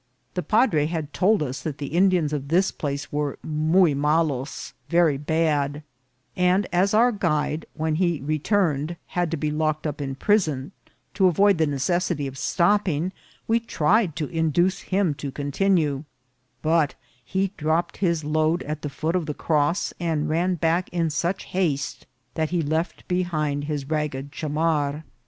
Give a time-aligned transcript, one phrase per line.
[0.33, 5.19] The padre had told us that the Indians of this place were" muy malosj" very
[5.19, 5.83] bad;
[6.35, 10.71] and as our guide, when he re turned, had to be locked up in prison,
[11.13, 13.11] to avoid the ne cessity of stopping
[13.47, 16.03] we tried to induce him to continue;
[16.63, 21.11] but he dropped his load at the foot of the cross, and ran back in
[21.11, 25.03] such haste that he left behind his rag ged chamar.